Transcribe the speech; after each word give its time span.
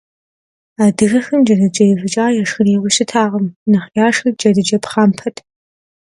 Адыгэхэм 0.85 1.39
джэдыкӏэ 1.45 1.85
ивыкӏар 1.91 2.31
яшхырейуэ 2.43 2.89
щытакъым, 2.95 3.45
нэхъ 3.69 3.89
яшхыр 4.05 4.33
джэдыкӏэ 4.39 4.77
пхъампэт. 4.83 5.37